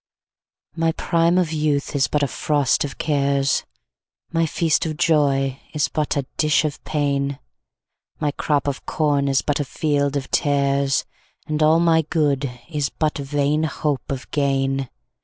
[0.75, 6.17] 1My prime of youth is but a frost of cares,2My feast of joy is but
[6.17, 12.01] a dish of pain,3My crop of corn is but a field of tares,4And all my
[12.09, 14.89] good is but vain hope of gain.